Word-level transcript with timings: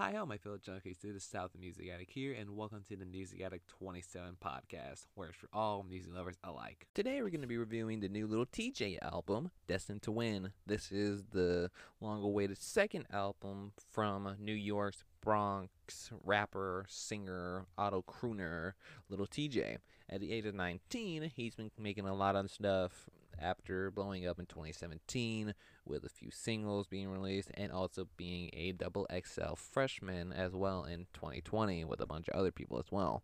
Hi, 0.00 0.14
all 0.14 0.26
my 0.26 0.38
fellow 0.38 0.58
junkies. 0.58 1.00
This 1.02 1.12
the 1.12 1.18
South 1.18 1.56
of 1.56 1.60
Music 1.60 1.88
Addict 1.92 2.12
here, 2.12 2.32
and 2.32 2.50
welcome 2.56 2.84
to 2.88 2.94
the 2.94 3.04
Music 3.04 3.40
Addict 3.40 3.66
27 3.66 4.36
podcast, 4.40 5.06
where 5.16 5.30
it's 5.30 5.36
for 5.36 5.48
all 5.52 5.82
music 5.82 6.14
lovers 6.14 6.36
alike. 6.44 6.86
Today, 6.94 7.20
we're 7.20 7.30
going 7.30 7.40
to 7.40 7.48
be 7.48 7.56
reviewing 7.56 7.98
the 7.98 8.08
new 8.08 8.28
Lil 8.28 8.46
Tjay 8.46 8.96
album, 9.02 9.50
Destined 9.66 10.02
to 10.02 10.12
Win. 10.12 10.52
This 10.64 10.92
is 10.92 11.24
the 11.32 11.72
long 12.00 12.22
awaited 12.22 12.58
second 12.58 13.06
album 13.12 13.72
from 13.90 14.36
New 14.38 14.54
York's 14.54 15.02
Bronx 15.20 16.12
rapper, 16.22 16.86
singer, 16.88 17.66
auto 17.76 18.00
crooner, 18.02 18.74
Lil 19.08 19.26
Tjay. 19.26 19.78
At 20.08 20.20
the 20.20 20.30
age 20.30 20.46
of 20.46 20.54
19, 20.54 21.32
he's 21.34 21.56
been 21.56 21.72
making 21.76 22.06
a 22.06 22.14
lot 22.14 22.36
of 22.36 22.48
stuff 22.52 23.10
after 23.40 23.90
blowing 23.90 24.26
up 24.26 24.38
in 24.38 24.46
2017 24.46 25.54
with 25.84 26.04
a 26.04 26.08
few 26.08 26.30
singles 26.30 26.86
being 26.86 27.08
released 27.08 27.50
and 27.54 27.72
also 27.72 28.08
being 28.16 28.50
a 28.52 28.72
double 28.72 29.06
XL 29.12 29.54
freshman 29.54 30.32
as 30.32 30.52
well 30.54 30.84
in 30.84 31.06
2020 31.14 31.84
with 31.84 32.00
a 32.00 32.06
bunch 32.06 32.28
of 32.28 32.38
other 32.38 32.52
people 32.52 32.78
as 32.78 32.90
well. 32.90 33.22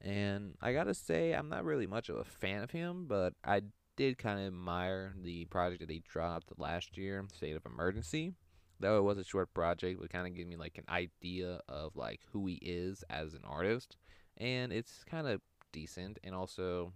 And 0.00 0.54
I 0.60 0.72
gotta 0.72 0.94
say, 0.94 1.32
I'm 1.32 1.48
not 1.48 1.64
really 1.64 1.86
much 1.86 2.08
of 2.08 2.16
a 2.16 2.24
fan 2.24 2.62
of 2.62 2.70
him, 2.70 3.06
but 3.06 3.34
I 3.44 3.62
did 3.96 4.18
kind 4.18 4.40
of 4.40 4.46
admire 4.46 5.14
the 5.20 5.44
project 5.46 5.80
that 5.80 5.92
he 5.92 6.02
dropped 6.10 6.58
last 6.58 6.96
year, 6.96 7.24
State 7.34 7.56
of 7.56 7.66
Emergency. 7.66 8.32
Though 8.78 8.96
it 8.96 9.02
was 9.02 9.18
a 9.18 9.24
short 9.24 9.52
project, 9.52 10.02
it 10.02 10.10
kind 10.10 10.26
of 10.26 10.34
gave 10.34 10.46
me 10.46 10.56
like 10.56 10.78
an 10.78 10.86
idea 10.88 11.60
of 11.68 11.96
like 11.96 12.20
who 12.32 12.46
he 12.46 12.54
is 12.62 13.04
as 13.10 13.34
an 13.34 13.42
artist, 13.46 13.98
and 14.38 14.72
it's 14.72 15.04
kind 15.04 15.26
of 15.26 15.42
decent. 15.70 16.18
And 16.24 16.34
also, 16.34 16.94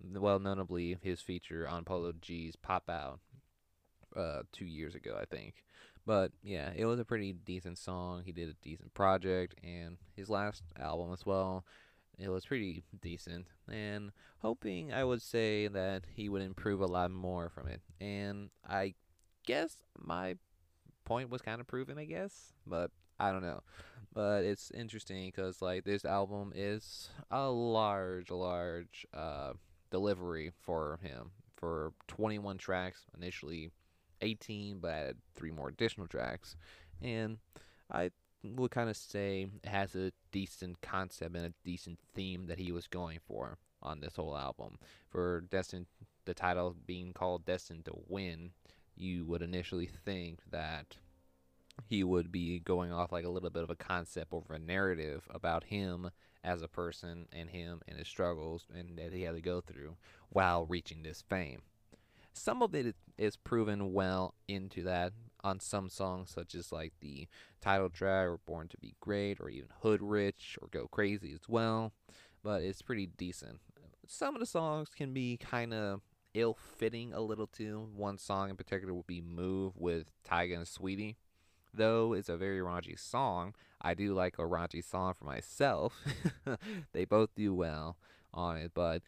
well, 0.00 0.38
notably 0.38 0.98
his 1.02 1.20
feature 1.20 1.68
on 1.68 1.84
Polo 1.84 2.12
G's 2.20 2.56
Pop 2.56 2.88
Out 2.88 3.20
uh, 4.16 4.42
two 4.52 4.66
years 4.66 4.94
ago, 4.94 5.18
I 5.20 5.24
think. 5.24 5.64
But 6.06 6.32
yeah, 6.42 6.70
it 6.74 6.84
was 6.84 7.00
a 7.00 7.04
pretty 7.04 7.32
decent 7.32 7.78
song. 7.78 8.22
He 8.24 8.32
did 8.32 8.48
a 8.48 8.54
decent 8.62 8.94
project, 8.94 9.54
and 9.62 9.96
his 10.14 10.30
last 10.30 10.62
album 10.78 11.12
as 11.12 11.26
well. 11.26 11.64
It 12.18 12.30
was 12.30 12.46
pretty 12.46 12.84
decent, 13.02 13.46
and 13.70 14.10
hoping 14.38 14.92
I 14.92 15.04
would 15.04 15.20
say 15.20 15.68
that 15.68 16.04
he 16.14 16.28
would 16.30 16.40
improve 16.40 16.80
a 16.80 16.86
lot 16.86 17.10
more 17.10 17.50
from 17.50 17.66
it. 17.68 17.82
And 18.00 18.48
I 18.66 18.94
guess 19.46 19.76
my 19.98 20.36
point 21.04 21.28
was 21.28 21.42
kind 21.42 21.60
of 21.60 21.66
proven, 21.66 21.98
I 21.98 22.04
guess, 22.04 22.52
but 22.66 22.90
I 23.18 23.32
don't 23.32 23.42
know. 23.42 23.60
But 24.14 24.44
it's 24.44 24.70
interesting 24.70 25.26
because 25.26 25.60
like 25.60 25.84
this 25.84 26.06
album 26.06 26.52
is 26.54 27.10
a 27.30 27.50
large, 27.50 28.30
large 28.30 29.06
uh, 29.12 29.52
delivery 29.90 30.52
for 30.62 30.98
him 31.02 31.30
for 31.56 31.92
21 32.08 32.58
tracks 32.58 33.04
initially 33.16 33.70
18, 34.20 34.78
but 34.78 34.90
added 34.90 35.16
three 35.34 35.50
more 35.50 35.68
additional 35.68 36.06
tracks. 36.06 36.56
And 37.02 37.38
I 37.90 38.10
would 38.42 38.70
kind 38.70 38.88
of 38.88 38.96
say 38.96 39.46
it 39.62 39.68
has 39.68 39.94
a 39.94 40.12
decent 40.32 40.80
concept 40.80 41.34
and 41.34 41.46
a 41.46 41.54
decent 41.64 41.98
theme 42.14 42.46
that 42.46 42.58
he 42.58 42.72
was 42.72 42.86
going 42.86 43.18
for 43.26 43.58
on 43.82 44.00
this 44.00 44.16
whole 44.16 44.36
album. 44.36 44.78
For 45.08 45.42
Destined, 45.50 45.86
the 46.24 46.34
title 46.34 46.76
being 46.86 47.12
called 47.12 47.44
Destined 47.44 47.84
to 47.86 47.94
Win, 48.08 48.50
you 48.96 49.24
would 49.26 49.42
initially 49.42 49.86
think 49.86 50.40
that 50.50 50.96
he 51.84 52.02
would 52.02 52.32
be 52.32 52.58
going 52.58 52.92
off 52.92 53.12
like 53.12 53.24
a 53.24 53.30
little 53.30 53.50
bit 53.50 53.62
of 53.62 53.70
a 53.70 53.76
concept 53.76 54.32
or 54.32 54.42
a 54.50 54.58
narrative 54.58 55.28
about 55.30 55.64
him 55.64 56.10
as 56.42 56.62
a 56.62 56.68
person 56.68 57.26
and 57.32 57.50
him 57.50 57.82
and 57.88 57.98
his 57.98 58.08
struggles 58.08 58.66
and 58.74 58.98
that 58.98 59.12
he 59.12 59.22
had 59.22 59.34
to 59.34 59.40
go 59.40 59.60
through 59.60 59.96
while 60.30 60.64
reaching 60.64 61.02
this 61.02 61.22
fame. 61.28 61.62
Some 62.32 62.62
of 62.62 62.74
it 62.74 62.94
is 63.16 63.36
proven 63.36 63.92
well 63.92 64.34
into 64.46 64.82
that 64.82 65.12
on 65.42 65.60
some 65.60 65.88
songs, 65.88 66.30
such 66.30 66.54
as 66.54 66.72
like 66.72 66.92
the 67.00 67.28
title 67.60 67.88
track 67.88 68.26
or 68.26 68.38
Born 68.46 68.68
to 68.68 68.76
Be 68.78 68.94
Great 69.00 69.40
or 69.40 69.48
even 69.48 69.68
Hood 69.80 70.02
Rich 70.02 70.58
or 70.60 70.68
Go 70.68 70.86
Crazy 70.88 71.32
as 71.32 71.48
well. 71.48 71.92
But 72.42 72.62
it's 72.62 72.82
pretty 72.82 73.06
decent. 73.06 73.60
Some 74.06 74.34
of 74.34 74.40
the 74.40 74.46
songs 74.46 74.90
can 74.94 75.12
be 75.12 75.36
kind 75.36 75.72
of 75.72 76.02
ill 76.34 76.54
fitting 76.54 77.12
a 77.12 77.20
little 77.20 77.46
too. 77.46 77.88
One 77.94 78.18
song 78.18 78.50
in 78.50 78.56
particular 78.56 78.92
would 78.92 79.06
be 79.06 79.20
Move 79.20 79.76
with 79.76 80.10
Tyga 80.28 80.56
and 80.56 80.66
Saweetie. 80.66 81.16
Though 81.72 82.12
it's 82.12 82.28
a 82.28 82.36
very 82.36 82.58
raunchy 82.60 82.98
song, 82.98 83.54
I 83.80 83.94
do 83.94 84.14
like 84.14 84.38
a 84.38 84.42
raunchy 84.42 84.82
song 84.84 85.14
for 85.14 85.24
myself. 85.24 85.94
they 86.92 87.04
both 87.04 87.34
do 87.34 87.54
well 87.54 87.96
on 88.32 88.56
it, 88.56 88.72
but 88.74 89.02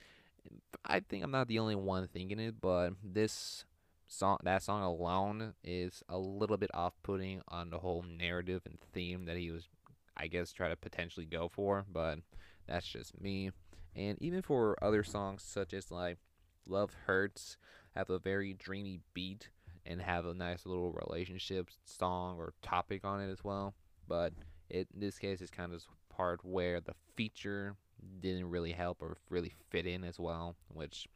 I 0.84 1.00
think 1.00 1.24
I'm 1.24 1.30
not 1.30 1.48
the 1.48 1.58
only 1.58 1.74
one 1.74 2.08
thinking 2.08 2.38
it, 2.38 2.60
but 2.60 2.92
this 3.02 3.64
song, 4.06 4.38
that 4.42 4.62
song 4.62 4.82
alone, 4.82 5.54
is 5.62 6.02
a 6.08 6.18
little 6.18 6.56
bit 6.56 6.70
off-putting 6.74 7.42
on 7.48 7.70
the 7.70 7.78
whole 7.78 8.02
narrative 8.02 8.62
and 8.64 8.78
theme 8.92 9.24
that 9.26 9.36
he 9.36 9.50
was, 9.50 9.68
I 10.16 10.26
guess, 10.26 10.52
trying 10.52 10.70
to 10.70 10.76
potentially 10.76 11.26
go 11.26 11.48
for. 11.48 11.84
But 11.90 12.20
that's 12.66 12.86
just 12.86 13.20
me. 13.20 13.50
And 13.94 14.20
even 14.20 14.42
for 14.42 14.76
other 14.82 15.02
songs 15.02 15.42
such 15.42 15.72
as 15.74 15.90
like 15.90 16.18
"Love 16.66 16.94
Hurts," 17.06 17.56
have 17.94 18.10
a 18.10 18.18
very 18.18 18.52
dreamy 18.52 19.00
beat 19.14 19.48
and 19.86 20.00
have 20.00 20.26
a 20.26 20.34
nice 20.34 20.66
little 20.66 20.92
relationship 20.92 21.68
song 21.84 22.36
or 22.38 22.52
topic 22.62 23.04
on 23.04 23.20
it 23.20 23.30
as 23.30 23.42
well. 23.42 23.74
But 24.06 24.32
it, 24.68 24.88
in 24.94 25.00
this 25.00 25.18
case, 25.18 25.40
it's 25.40 25.50
kind 25.50 25.72
of 25.72 25.82
part 26.08 26.44
where 26.44 26.80
the 26.80 26.94
feature 27.16 27.76
didn't 28.20 28.50
really 28.50 28.72
help 28.72 29.02
or 29.02 29.16
really 29.30 29.52
fit 29.70 29.86
in 29.86 30.04
as 30.04 30.18
well, 30.18 30.56
which 30.68 31.08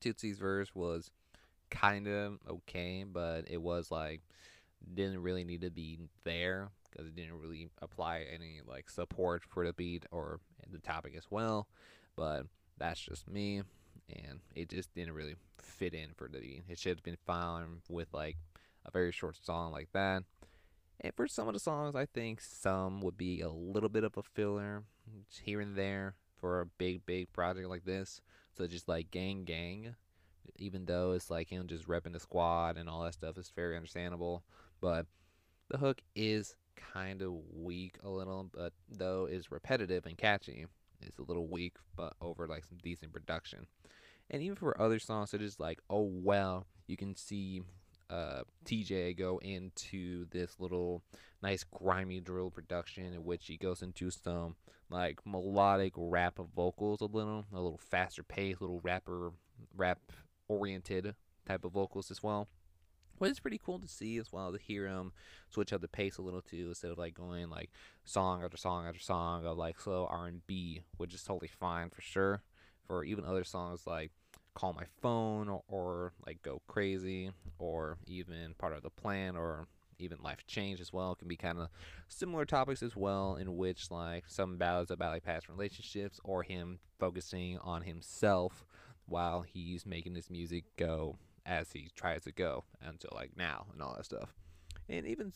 Toosii's 0.00 0.38
verse 0.38 0.74
was 0.74 1.10
kind 1.70 2.06
of 2.06 2.38
okay, 2.48 3.04
but 3.04 3.44
it 3.48 3.60
was 3.60 3.90
like 3.90 4.20
didn't 4.94 5.22
really 5.22 5.44
need 5.44 5.62
to 5.62 5.70
be 5.70 5.98
there 6.24 6.68
because 6.90 7.06
it 7.06 7.16
didn't 7.16 7.38
really 7.38 7.68
apply 7.82 8.24
any 8.32 8.60
like 8.66 8.88
support 8.88 9.42
for 9.44 9.66
the 9.66 9.72
beat 9.72 10.06
or 10.10 10.40
the 10.70 10.78
topic 10.78 11.14
as 11.16 11.26
well. 11.30 11.68
But 12.16 12.46
that's 12.78 13.00
just 13.00 13.28
me, 13.28 13.62
and 14.08 14.40
it 14.54 14.68
just 14.68 14.94
didn't 14.94 15.14
really 15.14 15.36
fit 15.58 15.94
in 15.94 16.10
for 16.16 16.28
the 16.28 16.40
beat. 16.40 16.62
It 16.68 16.78
should 16.78 16.96
have 16.96 17.02
been 17.02 17.18
fine 17.26 17.82
with 17.88 18.08
like 18.12 18.36
a 18.84 18.90
very 18.90 19.12
short 19.12 19.36
song 19.42 19.72
like 19.72 19.88
that. 19.92 20.22
And 21.00 21.14
for 21.14 21.28
some 21.28 21.46
of 21.46 21.54
the 21.54 21.60
songs, 21.60 21.94
I 21.94 22.06
think 22.06 22.40
some 22.40 23.00
would 23.02 23.16
be 23.16 23.40
a 23.40 23.48
little 23.48 23.88
bit 23.88 24.04
of 24.04 24.16
a 24.16 24.22
filler 24.22 24.82
here 25.42 25.60
and 25.60 25.76
there 25.76 26.14
for 26.40 26.60
a 26.60 26.66
big, 26.66 27.06
big 27.06 27.32
project 27.32 27.68
like 27.68 27.84
this. 27.84 28.20
So 28.56 28.66
just 28.66 28.88
like 28.88 29.10
Gang 29.10 29.44
Gang, 29.44 29.94
even 30.56 30.86
though 30.86 31.12
it's 31.12 31.30
like 31.30 31.48
him 31.48 31.68
just 31.68 31.86
repping 31.86 32.12
the 32.12 32.20
squad 32.20 32.76
and 32.76 32.88
all 32.88 33.04
that 33.04 33.14
stuff, 33.14 33.38
is 33.38 33.52
very 33.54 33.76
understandable. 33.76 34.42
But 34.80 35.06
the 35.68 35.78
hook 35.78 36.02
is 36.16 36.56
kind 36.74 37.22
of 37.22 37.32
weak 37.54 37.96
a 38.02 38.08
little, 38.08 38.50
but 38.52 38.72
though 38.88 39.26
is 39.26 39.52
repetitive 39.52 40.06
and 40.06 40.16
catchy. 40.16 40.66
It's 41.00 41.18
a 41.18 41.22
little 41.22 41.46
weak, 41.46 41.76
but 41.96 42.14
over 42.20 42.46
like 42.46 42.64
some 42.64 42.78
decent 42.82 43.12
production. 43.12 43.66
And 44.30 44.42
even 44.42 44.56
for 44.56 44.80
other 44.80 44.98
songs, 44.98 45.30
such 45.30 45.40
as 45.40 45.58
like 45.58 45.80
Oh 45.88 46.10
Well, 46.12 46.66
you 46.86 46.96
can 46.96 47.16
see 47.16 47.62
uh, 48.10 48.42
Tjay 48.64 49.16
go 49.16 49.38
into 49.38 50.26
this 50.30 50.56
little 50.58 51.02
nice 51.42 51.64
grimy 51.64 52.20
drill 52.20 52.50
production 52.50 53.12
in 53.12 53.24
which 53.24 53.46
he 53.46 53.56
goes 53.56 53.82
into 53.82 54.10
some 54.10 54.56
like 54.90 55.20
melodic 55.26 55.92
rap 55.96 56.38
vocals 56.56 57.00
a 57.00 57.06
little, 57.06 57.44
a 57.52 57.60
little 57.60 57.78
faster 57.78 58.22
pace, 58.22 58.56
little 58.60 58.80
rapper 58.82 59.32
rap 59.76 59.98
oriented 60.48 61.14
type 61.46 61.64
of 61.64 61.72
vocals 61.72 62.10
as 62.10 62.22
well. 62.22 62.48
But 63.18 63.30
it's 63.30 63.40
pretty 63.40 63.60
cool 63.64 63.78
to 63.78 63.88
see 63.88 64.16
as 64.18 64.32
well 64.32 64.52
to 64.52 64.58
hear 64.58 64.86
him 64.86 65.12
switch 65.50 65.72
up 65.72 65.80
the 65.80 65.88
pace 65.88 66.18
a 66.18 66.22
little 66.22 66.42
too, 66.42 66.66
instead 66.68 66.90
of 66.90 66.98
like 66.98 67.14
going 67.14 67.50
like 67.50 67.70
song 68.04 68.44
after 68.44 68.56
song 68.56 68.86
after 68.86 69.00
song 69.00 69.44
of 69.46 69.56
like 69.56 69.80
slow 69.80 70.06
R 70.10 70.26
and 70.26 70.46
B, 70.46 70.82
which 70.96 71.14
is 71.14 71.22
totally 71.22 71.48
fine 71.48 71.90
for 71.90 72.00
sure. 72.00 72.42
For 72.86 73.04
even 73.04 73.24
other 73.24 73.44
songs 73.44 73.86
like 73.86 74.12
call 74.54 74.72
my 74.72 74.86
phone 75.00 75.48
or, 75.48 75.62
or, 75.68 76.12
like 76.26 76.42
go 76.42 76.60
crazy 76.66 77.30
or 77.58 77.96
even 78.06 78.54
part 78.58 78.72
of 78.72 78.82
the 78.82 78.90
plan 78.90 79.36
or 79.36 79.68
even 80.00 80.18
life 80.22 80.44
change 80.46 80.80
as 80.80 80.92
well 80.92 81.14
can 81.14 81.28
be 81.28 81.36
kind 81.36 81.58
of 81.58 81.68
similar 82.08 82.44
topics 82.44 82.82
as 82.82 82.96
well 82.96 83.36
in 83.36 83.56
which 83.56 83.90
like 83.90 84.24
some 84.26 84.56
ballads 84.56 84.90
about 84.90 85.12
like 85.12 85.24
past 85.24 85.48
relationships 85.48 86.20
or 86.24 86.42
him 86.42 86.78
focusing 86.98 87.58
on 87.58 87.82
himself 87.82 88.64
while 89.06 89.42
he's 89.42 89.86
making 89.86 90.14
his 90.14 90.30
music 90.30 90.64
go 90.76 91.16
as 91.48 91.72
he 91.72 91.88
tries 91.94 92.22
to 92.22 92.30
go 92.30 92.64
until 92.80 93.10
like 93.14 93.30
now 93.36 93.66
and 93.72 93.82
all 93.82 93.94
that 93.96 94.04
stuff 94.04 94.34
and 94.88 95.06
even 95.06 95.32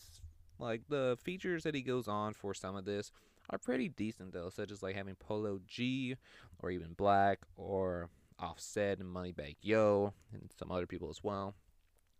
like 0.59 0.81
the 0.87 1.17
features 1.23 1.63
that 1.63 1.75
he 1.75 1.81
goes 1.81 2.07
on 2.07 2.33
for 2.33 2.53
some 2.53 2.75
of 2.75 2.85
this 2.85 3.11
are 3.49 3.57
pretty 3.57 3.89
decent 3.89 4.31
though 4.31 4.49
such 4.49 4.71
as 4.71 4.81
like 4.81 4.95
having 4.95 5.15
polo 5.15 5.59
g 5.67 6.15
or 6.59 6.69
even 6.69 6.95
6LACK 6.95 7.37
or 7.57 8.09
Offset 8.39 8.99
and 8.99 9.13
Moneybagg 9.13 9.55
Yo, 9.61 10.13
and 10.33 10.49
some 10.57 10.71
other 10.71 10.87
people 10.87 11.09
as 11.09 11.23
well. 11.23 11.55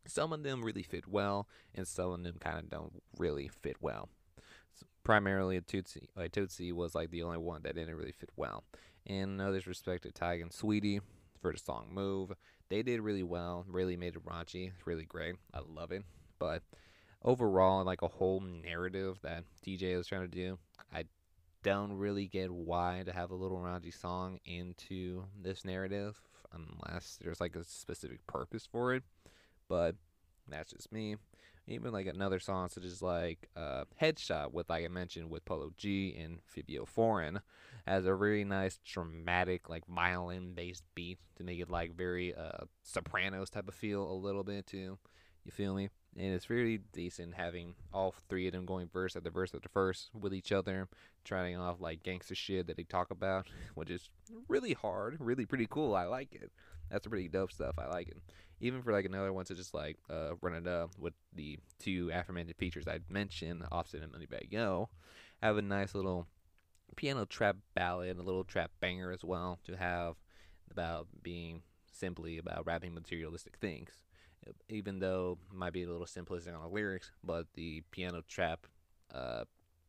Some 0.06 0.34
of 0.34 0.44
them 0.44 0.63
really 0.63 0.84
fit 0.84 1.07
well, 1.07 1.48
and 1.74 1.88
some 1.88 2.12
of 2.12 2.24
them 2.24 2.38
kind 2.40 2.60
of 2.60 2.69
don't 2.69 3.01
really 3.18 3.48
fit 3.48 3.78
well. 3.81 4.10
So 4.74 4.86
primarily, 5.04 5.60
Toosii, 5.62 6.07
like 6.16 6.31
Toosii 6.31 6.74
was 6.74 6.95
like 6.95 7.12
the 7.12 7.24
only 7.24 7.38
one 7.38 7.62
that 7.63 7.75
didn't 7.75 7.95
really 7.95 8.12
fit 8.12 8.31
well. 8.36 8.63
And 9.06 9.38
no 9.38 9.51
disrespect 9.54 10.04
to 10.04 10.25
and 10.25 10.51
Saweetie 10.51 11.01
for 11.42 11.51
the 11.51 11.60
song 11.60 11.88
Move. 11.92 12.34
They 12.69 12.83
did 12.83 13.01
really 13.01 13.24
well, 13.24 13.65
really 13.68 13.98
made 13.98 14.15
it 14.15 14.25
raunchy. 14.25 14.69
It's 14.69 14.88
really 14.88 15.06
great. 15.06 15.36
I 15.54 15.60
love 15.60 15.92
it. 15.92 16.04
But 16.39 16.63
overall, 17.24 17.83
like 17.83 18.01
a 18.01 18.07
whole 18.07 18.39
narrative 18.39 19.19
that 19.24 19.44
Tjay 19.65 19.98
was 19.98 20.07
trying 20.07 20.21
to 20.21 20.27
do, 20.27 20.57
I 20.94 21.06
don't 21.63 21.94
really 21.94 22.27
get 22.27 22.51
why 22.51 23.04
to 23.06 23.13
have 23.13 23.31
a 23.31 23.36
little 23.36 23.57
raunchy 23.57 23.94
song 23.94 24.39
into 24.45 25.24
this 25.42 25.63
narrative 25.63 26.21
unless 26.51 27.18
there's 27.21 27.39
like 27.42 27.56
a 27.56 27.63
specific 27.63 28.25
purpose 28.27 28.68
for 28.69 28.94
it. 28.94 29.04
But 29.69 29.95
that's 30.48 30.71
just 30.71 30.92
me. 30.92 31.16
Even 31.68 31.94
like 31.94 32.07
another 32.07 32.39
song 32.39 32.68
such 32.69 32.83
as 32.83 33.01
like 33.01 33.50
uh, 33.56 33.86
Headshot 34.01 34.51
with 34.51 34.69
like 34.69 34.83
I 34.83 34.89
mentioned 34.89 35.30
with 35.30 35.45
Polo 35.45 35.71
G 35.77 36.15
and 36.19 36.39
Fivio 36.45 36.86
Foreign 36.88 37.39
has 37.88 38.06
a 38.06 38.13
really 38.13 38.44
nice 38.44 38.80
dramatic 38.86 39.69
like 39.69 39.86
violin 39.88 40.54
based 40.54 40.83
beat 40.94 41.19
to 41.38 41.44
make 41.44 41.60
it 41.60 41.69
like 41.69 41.95
very 41.95 42.36
uh, 42.36 42.65
Sopranos 42.83 43.50
type 43.50 43.68
of 43.68 43.75
feel 43.75 44.04
a 44.04 44.13
little 44.13 44.44
bit 44.44 44.68
too. 44.68 44.98
You 45.45 45.51
feel 45.51 45.74
me? 45.74 45.89
And 46.18 46.33
it's 46.33 46.50
really 46.50 46.80
decent 46.94 47.33
having 47.33 47.74
all 47.94 48.13
three 48.30 48.48
of 48.48 48.54
them 48.54 48.65
going 48.65 48.88
verse 48.88 49.15
after 49.15 49.31
verse 49.31 49.54
after 49.54 49.69
verse 49.74 50.10
with 50.19 50.33
each 50.33 50.51
other, 50.51 50.88
trying 51.24 51.57
off 51.57 51.81
like 51.81 52.04
gangster 52.04 52.36
shit 52.36 52.68
that 52.68 52.77
they 52.77 52.83
talk 52.83 53.10
about, 53.12 53.48
which 53.75 53.89
is 53.89 54.10
really 54.48 54.74
hard, 54.74 55.18
really 55.19 55.45
pretty 55.45 55.68
cool. 55.69 55.95
I 55.95 56.06
like 56.06 56.33
it. 56.33 56.51
That's 56.92 57.07
pretty 57.07 57.27
dope 57.27 57.51
stuff. 57.51 57.75
I 57.80 57.88
like 57.88 58.10
it. 58.10 58.18
Even 58.60 58.81
for 58.83 58.94
like 58.94 59.06
another 59.06 59.33
one, 59.33 59.45
to 59.45 59.56
just 59.56 59.74
like 59.74 59.98
uh, 60.10 60.36
Run 60.42 60.54
It 60.54 60.68
Up 60.68 60.92
with 60.98 61.13
the 61.33 61.57
two 61.80 62.12
aforementioned 62.13 62.57
features 62.57 62.88
I 62.88 63.00
mentioned, 63.09 63.63
Offset 63.71 64.01
and 64.01 64.13
Moneybagg 64.13 64.51
Yo, 64.51 64.89
have 65.42 65.57
a 65.57 65.62
nice 65.62 65.95
little 65.95 66.27
piano 66.95 67.25
trap 67.25 67.57
ballad, 67.74 68.18
a 68.18 68.21
little 68.21 68.44
trap 68.44 68.71
banger 68.80 69.12
as 69.12 69.24
well 69.24 69.59
to 69.66 69.75
have 69.75 70.16
about 70.69 71.07
being 71.21 71.63
simply 71.92 72.38
about 72.38 72.66
rapping 72.66 72.94
materialistic 72.94 73.57
things. 73.57 74.04
Even 74.69 75.00
though 75.00 75.38
it 75.51 75.56
might 75.56 75.74
be 75.74 75.84
a 75.84 75.88
little 75.88 76.06
simplistic 76.06 76.56
on 76.56 76.62
the 76.62 76.68
lyrics, 76.68 77.12
but 77.24 77.48
the 77.54 77.81
piano 77.92 78.24
trap 78.28 78.68
uh, 79.13 79.44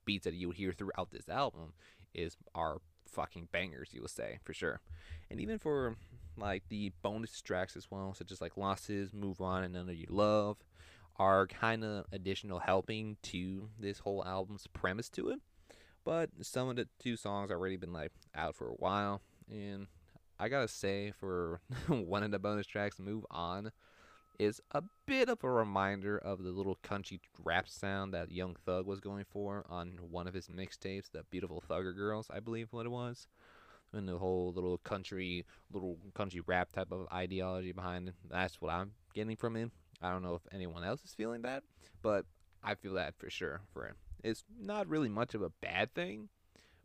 beats 0.04 0.24
that 0.24 0.34
you 0.34 0.50
hear 0.50 0.72
throughout 0.72 1.10
this 1.10 1.28
album 1.28 1.72
is 2.14 2.36
are 2.54 2.78
fucking 3.06 3.48
bangers, 3.52 3.90
you 3.92 4.00
would 4.00 4.10
say 4.10 4.38
for 4.44 4.52
sure. 4.52 4.80
And 5.30 5.40
even 5.40 5.58
for 5.58 5.96
like 6.36 6.64
the 6.68 6.92
bonus 7.02 7.40
tracks 7.40 7.76
as 7.76 7.90
well, 7.90 8.14
such 8.14 8.32
as 8.32 8.40
like 8.40 8.56
Losses, 8.56 9.12
Move 9.12 9.40
On, 9.40 9.64
and 9.64 9.74
None 9.74 9.88
of 9.88 9.94
You 9.94 10.06
Love, 10.08 10.58
are 11.16 11.46
kind 11.46 11.84
of 11.84 12.06
additional 12.12 12.58
helping 12.58 13.16
to 13.22 13.68
this 13.78 14.00
whole 14.00 14.24
album's 14.24 14.66
premise 14.72 15.08
to 15.10 15.30
it. 15.30 15.40
But 16.04 16.30
some 16.42 16.68
of 16.68 16.76
the 16.76 16.88
two 16.98 17.16
songs 17.16 17.50
already 17.50 17.76
been 17.76 17.92
like 17.92 18.12
out 18.34 18.56
for 18.56 18.68
a 18.68 18.74
while, 18.74 19.22
and 19.50 19.86
I 20.38 20.48
gotta 20.48 20.68
say, 20.68 21.12
for 21.18 21.60
one 21.88 22.22
of 22.22 22.30
the 22.30 22.38
bonus 22.38 22.66
tracks, 22.66 22.98
"Move 22.98 23.24
On," 23.30 23.70
is 24.38 24.60
a 24.72 24.82
bit 25.06 25.28
of 25.28 25.44
a 25.44 25.50
reminder 25.50 26.18
of 26.18 26.42
the 26.42 26.50
little 26.50 26.76
country 26.82 27.20
rap 27.42 27.68
sound 27.68 28.12
that 28.14 28.30
Young 28.30 28.56
Thug 28.64 28.86
was 28.86 29.00
going 29.00 29.24
for 29.24 29.64
on 29.68 29.98
one 30.10 30.26
of 30.26 30.34
his 30.34 30.48
mixtapes, 30.48 31.10
"The 31.10 31.24
Beautiful 31.30 31.62
Thugger 31.68 31.94
Girls," 31.94 32.30
I 32.30 32.40
believe 32.40 32.72
what 32.72 32.86
it 32.86 32.90
was 32.90 33.28
and 33.92 34.08
the 34.08 34.18
whole 34.18 34.52
little 34.52 34.78
country, 34.78 35.44
little 35.72 35.98
country 36.14 36.40
rap 36.46 36.72
type 36.72 36.90
of 36.90 37.06
ideology 37.12 37.72
behind 37.72 38.08
it. 38.08 38.14
That's 38.28 38.60
what 38.60 38.72
I'm 38.72 38.92
getting 39.14 39.36
from 39.36 39.56
him. 39.56 39.72
I 40.02 40.10
don't 40.10 40.22
know 40.22 40.34
if 40.34 40.42
anyone 40.52 40.84
else 40.84 41.02
is 41.04 41.14
feeling 41.14 41.42
that, 41.42 41.62
but 42.02 42.26
I 42.62 42.74
feel 42.74 42.94
that 42.94 43.14
for 43.16 43.30
sure 43.30 43.62
for 43.72 43.86
him. 43.86 43.96
It's 44.22 44.44
not 44.58 44.88
really 44.88 45.08
much 45.08 45.34
of 45.34 45.42
a 45.42 45.50
bad 45.50 45.94
thing, 45.94 46.28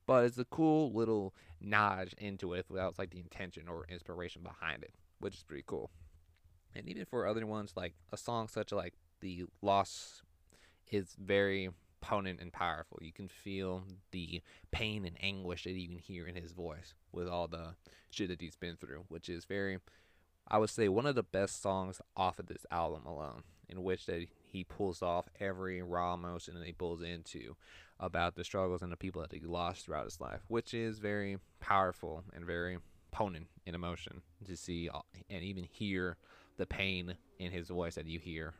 but 0.05 0.25
it's 0.25 0.37
a 0.37 0.45
cool 0.45 0.91
little 0.93 1.33
nod 1.59 2.13
into 2.17 2.53
it 2.53 2.65
without 2.69 2.99
like 2.99 3.11
the 3.11 3.19
intention 3.19 3.67
or 3.67 3.85
inspiration 3.89 4.43
behind 4.43 4.83
it, 4.83 4.93
which 5.19 5.35
is 5.35 5.43
pretty 5.43 5.63
cool. 5.65 5.89
And 6.75 6.87
even 6.87 7.05
for 7.05 7.27
other 7.27 7.45
ones, 7.45 7.73
like 7.75 7.93
a 8.11 8.17
song 8.17 8.47
such 8.47 8.71
like 8.71 8.93
the 9.21 9.45
loss 9.61 10.21
is 10.91 11.15
very 11.19 11.69
potent 12.01 12.39
and 12.39 12.51
powerful. 12.51 12.99
You 13.01 13.11
can 13.11 13.27
feel 13.27 13.83
the 14.11 14.41
pain 14.71 15.05
and 15.05 15.17
anguish 15.21 15.63
that 15.63 15.71
you 15.71 15.87
can 15.87 15.97
hear 15.97 16.25
in 16.27 16.35
his 16.35 16.51
voice 16.51 16.93
with 17.11 17.27
all 17.27 17.47
the 17.47 17.75
shit 18.09 18.29
that 18.29 18.41
he's 18.41 18.55
been 18.55 18.77
through, 18.77 19.05
which 19.07 19.29
is 19.29 19.45
very, 19.45 19.79
I 20.47 20.57
would 20.57 20.69
say, 20.69 20.87
one 20.87 21.05
of 21.05 21.15
the 21.15 21.23
best 21.23 21.61
songs 21.61 22.01
off 22.15 22.39
of 22.39 22.47
this 22.47 22.65
album 22.71 23.05
alone, 23.05 23.43
in 23.67 23.83
which 23.83 24.05
that 24.05 24.27
he 24.45 24.63
pulls 24.63 25.01
off 25.01 25.27
every 25.39 25.81
raw 25.81 26.13
emotion 26.13 26.55
that 26.55 26.65
he 26.65 26.73
pulls 26.73 27.01
into 27.01 27.55
about 27.99 28.35
the 28.35 28.43
struggles 28.43 28.81
and 28.81 28.91
the 28.91 28.97
people 28.97 29.21
that 29.21 29.33
he 29.33 29.39
lost 29.41 29.85
throughout 29.85 30.05
his 30.05 30.21
life, 30.21 30.41
which 30.47 30.73
is 30.73 30.99
very 30.99 31.37
powerful 31.59 32.23
and 32.33 32.45
very 32.45 32.77
potent 33.11 33.47
in 33.65 33.75
emotion 33.75 34.21
to 34.45 34.55
see 34.55 34.89
uh, 34.89 34.99
and 35.29 35.43
even 35.43 35.63
hear 35.63 36.15
the 36.59 36.67
pain 36.67 37.15
in 37.39 37.51
his 37.51 37.69
voice 37.69 37.95
that 37.95 38.05
you 38.05 38.19
hear 38.19 38.53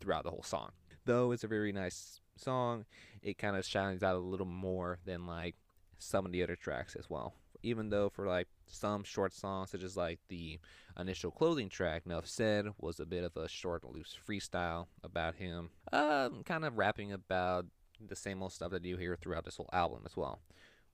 throughout 0.00 0.24
the 0.24 0.30
whole 0.30 0.42
song. 0.42 0.70
Though 1.06 1.32
it's 1.32 1.44
a 1.44 1.48
very 1.48 1.72
nice 1.72 2.20
song, 2.36 2.84
it 3.22 3.38
kind 3.38 3.56
of 3.56 3.64
shines 3.64 4.02
out 4.02 4.16
a 4.16 4.18
little 4.18 4.44
more 4.44 4.98
than 5.06 5.26
like 5.26 5.54
some 5.98 6.26
of 6.26 6.32
the 6.32 6.42
other 6.42 6.56
tracks 6.56 6.96
as 6.96 7.08
well. 7.08 7.32
Even 7.62 7.90
though 7.90 8.08
for 8.08 8.26
like 8.26 8.48
some 8.66 9.04
short 9.04 9.32
songs, 9.32 9.70
such 9.70 9.82
as 9.82 9.96
like 9.96 10.18
the 10.28 10.58
initial 10.98 11.30
clothing 11.30 11.68
track, 11.68 12.06
Nuff 12.06 12.26
Said, 12.26 12.66
was 12.78 13.00
a 13.00 13.06
bit 13.06 13.24
of 13.24 13.36
a 13.36 13.48
short, 13.48 13.84
loose 13.84 14.16
freestyle 14.28 14.86
about 15.02 15.36
him, 15.36 15.70
um, 15.92 16.42
kind 16.44 16.64
of 16.64 16.76
rapping 16.76 17.12
about 17.12 17.66
the 18.04 18.16
same 18.16 18.42
old 18.42 18.52
stuff 18.52 18.72
that 18.72 18.84
you 18.84 18.96
hear 18.96 19.16
throughout 19.16 19.44
this 19.44 19.56
whole 19.56 19.70
album 19.72 20.02
as 20.04 20.16
well. 20.16 20.40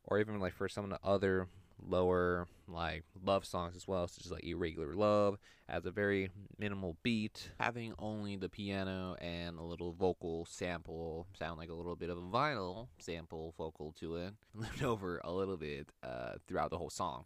Or 0.05 0.21
even 0.21 0.39
like 0.41 0.55
for 0.55 0.69
some 0.69 0.85
of 0.85 0.91
the 0.91 1.07
other 1.07 1.49
lower 1.83 2.47
like 2.67 3.05
love 3.25 3.45
songs 3.45 3.77
as 3.77 3.87
well, 3.87 4.07
such 4.09 4.27
as 4.27 4.33
like 4.33 4.45
Irregular 4.45 4.95
Love, 4.95 5.39
has 5.69 5.87
a 5.87 5.91
very 5.91 6.31
minimal 6.59 6.97
beat, 7.03 7.51
having 7.59 7.95
only 7.99 8.37
the 8.37 8.49
piano 8.49 9.17
and 9.21 9.59
a 9.59 9.63
little 9.63 9.93
vocal 9.93 10.47
sample 10.47 11.27
sound 11.39 11.59
like 11.59 11.71
a 11.71 11.75
little 11.75 11.97
bit 11.97 12.11
of 12.11 12.19
a 12.19 12.23
vinyl 12.23 12.89
sample 12.99 13.55
vocal 13.57 13.93
to 14.01 14.17
it, 14.17 14.35
lived 14.55 14.83
over 14.83 15.21
a 15.25 15.33
little 15.33 15.57
bit 15.57 15.89
uh, 16.03 16.33
throughout 16.47 16.71
the 16.71 16.79
whole 16.79 16.91
song, 16.91 17.25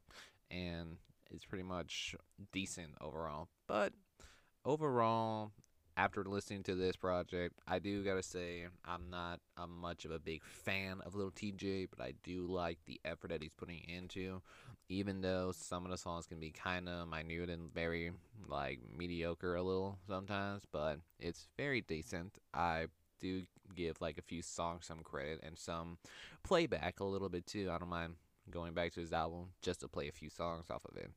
and 0.51 0.97
it's 1.31 1.45
pretty 1.45 1.65
much 1.65 2.15
decent 2.53 2.93
overall. 3.01 3.49
But 3.67 3.93
overall, 4.65 5.53
after 5.99 6.23
listening 6.23 6.63
to 6.63 6.77
this 6.77 6.95
project, 6.95 7.59
I 7.67 7.81
do 7.81 8.05
gotta 8.05 8.23
say 8.23 8.67
I'm 8.85 9.11
not 9.11 9.41
a 9.57 9.67
much 9.67 10.05
of 10.05 10.13
a 10.13 10.21
big 10.21 10.43
fan 10.45 11.01
of 11.05 11.17
Lil 11.17 11.33
Tjay, 11.33 11.89
but 11.91 12.01
I 12.01 12.15
do 12.23 12.47
like 12.47 12.79
the 12.87 13.01
effort 13.05 13.31
that 13.31 13.43
he's 13.43 13.53
putting 13.53 13.83
into. 13.89 14.41
Even 14.89 15.21
though 15.21 15.53
some 15.53 15.85
of 15.85 15.91
the 15.91 15.99
songs 15.99 16.27
can 16.27 16.39
be 16.39 16.51
kind 16.51 16.89
of 16.89 17.09
minute 17.09 17.51
and 17.51 17.75
very 17.75 18.13
like 18.49 18.79
mediocre 18.97 19.57
a 19.57 19.63
little 19.63 19.99
sometimes, 20.07 20.63
but 20.73 21.01
it's 21.19 21.49
very 21.57 21.81
decent. 21.81 22.39
I 22.55 22.87
do 23.21 23.43
give 23.75 24.01
like 24.01 24.19
a 24.19 24.23
few 24.23 24.41
songs 24.41 24.87
some 24.87 25.01
credit 25.01 25.41
and 25.43 25.59
some 25.59 25.99
playback 26.45 27.01
a 27.01 27.05
little 27.05 27.29
bit 27.29 27.45
too. 27.45 27.71
I 27.73 27.79
don't 27.79 27.91
mind 27.91 28.15
going 28.51 28.73
back 28.73 28.93
to 28.93 29.01
his 29.01 29.13
album 29.13 29.49
just 29.63 29.81
to 29.81 29.89
play 29.89 30.09
a 30.09 30.13
few 30.13 30.31
songs 30.31 30.71
off 30.71 30.85
of 30.85 30.97
it. 30.97 31.11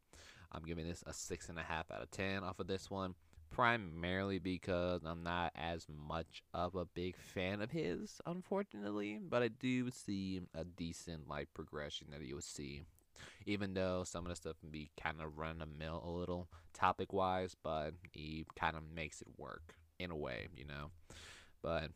I'm 0.51 0.63
giving 0.63 0.88
this 0.88 1.03
a 1.06 1.13
six 1.13 1.50
and 1.50 1.60
a 1.60 1.63
half 1.63 1.91
out 1.91 2.01
of 2.01 2.10
ten 2.10 2.44
off 2.44 2.60
of 2.60 2.67
this 2.67 2.89
one 2.89 3.13
primarily 3.51 4.39
because 4.39 5.01
I'm 5.05 5.24
not 5.24 5.51
as 5.55 5.86
much 5.89 6.41
of 6.53 6.75
a 6.75 6.86
big 6.86 7.15
fan 7.17 7.62
of 7.62 7.72
his, 7.72 8.20
unfortunately. 8.25 9.20
But 9.22 9.43
I 9.43 9.50
do 9.50 9.91
see 9.91 10.41
a 10.55 10.63
decent 10.63 11.29
like 11.29 11.53
progression 11.53 12.08
that 12.12 12.22
you 12.22 12.36
would 12.36 12.43
see, 12.43 12.84
even 13.46 13.74
though 13.74 14.03
some 14.03 14.25
of 14.25 14.29
the 14.29 14.36
stuff 14.36 14.60
can 14.60 14.70
be 14.70 14.89
kind 15.01 15.22
of 15.22 15.38
run 15.38 15.60
the 15.60 15.65
mill 15.65 16.01
a 16.03 16.10
little 16.10 16.48
topic 16.74 17.13
wise, 17.13 17.55
but 17.62 17.91
he 18.12 18.46
kind 18.58 18.75
of 18.75 18.84
makes 18.96 19.22
it 19.22 19.27
work 19.38 19.75
in 20.00 20.10
a 20.12 20.15
way, 20.15 20.48
you 20.55 20.65
know. 20.65 20.89
But 21.62 21.91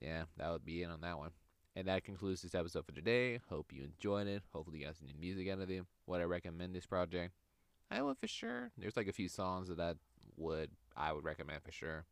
yeah, 0.00 0.24
that 0.36 0.50
would 0.50 0.64
be 0.64 0.82
it 0.82 0.90
on 0.90 1.00
that 1.00 1.18
one. 1.18 1.30
And 1.74 1.88
that 1.88 2.04
concludes 2.04 2.40
this 2.40 2.54
episode 2.54 2.86
for 2.86 2.92
today. 2.92 3.38
Hope 3.50 3.70
you 3.70 3.84
enjoyed 3.84 4.26
it. 4.26 4.42
Hopefully, 4.52 4.80
you 4.80 4.86
guys 4.86 4.96
get 4.98 5.20
music 5.20 5.48
out 5.50 5.60
of 5.60 5.70
it. 5.70 5.84
Would 6.06 6.20
I 6.22 6.24
recommend 6.24 6.74
this 6.74 6.86
project? 6.86 7.34
I 7.90 8.02
would 8.02 8.16
for 8.18 8.26
sure. 8.26 8.70
There's 8.78 8.96
like 8.96 9.08
a 9.08 9.12
few 9.12 9.28
songs 9.28 9.68
that 9.68 9.78
I 9.78 9.92
would 10.36 10.70
I 10.96 11.12
would 11.12 11.24
recommend 11.24 11.62
for 11.62 11.72
sure. 11.72 12.04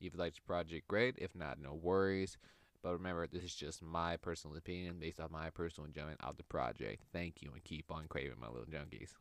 If 0.00 0.12
you 0.12 0.18
like 0.18 0.34
the 0.34 0.42
project, 0.42 0.88
great. 0.88 1.14
If 1.18 1.34
not, 1.34 1.58
no 1.60 1.74
worries. 1.74 2.36
But 2.82 2.92
remember, 2.92 3.26
this 3.26 3.42
is 3.42 3.54
just 3.54 3.82
my 3.82 4.16
personal 4.16 4.56
opinion 4.56 4.98
based 5.00 5.20
on 5.20 5.32
my 5.32 5.50
personal 5.50 5.86
enjoyment 5.86 6.20
of 6.22 6.36
the 6.36 6.44
project. 6.44 7.02
Thank 7.12 7.42
you 7.42 7.50
and 7.52 7.64
keep 7.64 7.90
on 7.90 8.06
craving, 8.08 8.38
my 8.40 8.48
little 8.48 8.66
junkies. 8.66 9.14